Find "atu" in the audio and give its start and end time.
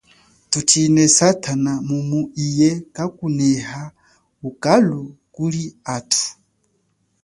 5.95-6.25